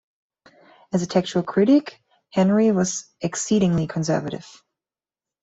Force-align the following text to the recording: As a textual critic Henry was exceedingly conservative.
As 0.91 1.03
a 1.03 1.05
textual 1.05 1.43
critic 1.45 2.01
Henry 2.31 2.71
was 2.71 3.05
exceedingly 3.21 3.85
conservative. 3.85 4.47